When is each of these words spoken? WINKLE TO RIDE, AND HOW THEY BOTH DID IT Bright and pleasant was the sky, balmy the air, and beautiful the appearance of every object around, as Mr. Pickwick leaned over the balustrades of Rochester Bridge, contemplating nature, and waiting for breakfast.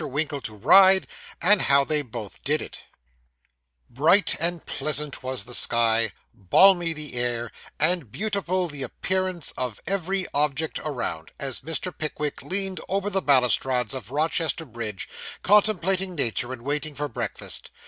WINKLE 0.03 0.41
TO 0.41 0.55
RIDE, 0.55 1.05
AND 1.43 1.61
HOW 1.61 1.83
THEY 1.83 2.01
BOTH 2.01 2.43
DID 2.43 2.59
IT 2.59 2.83
Bright 3.87 4.35
and 4.39 4.65
pleasant 4.65 5.21
was 5.21 5.45
the 5.45 5.53
sky, 5.53 6.11
balmy 6.33 6.91
the 6.91 7.13
air, 7.13 7.51
and 7.79 8.11
beautiful 8.11 8.67
the 8.67 8.81
appearance 8.81 9.51
of 9.59 9.79
every 9.85 10.25
object 10.33 10.79
around, 10.83 11.33
as 11.39 11.59
Mr. 11.61 11.95
Pickwick 11.95 12.41
leaned 12.41 12.79
over 12.89 13.11
the 13.11 13.21
balustrades 13.21 13.93
of 13.93 14.09
Rochester 14.09 14.65
Bridge, 14.65 15.07
contemplating 15.43 16.15
nature, 16.15 16.51
and 16.51 16.63
waiting 16.63 16.95
for 16.95 17.07
breakfast. 17.07 17.69